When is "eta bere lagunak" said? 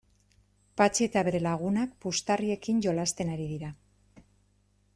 1.07-1.93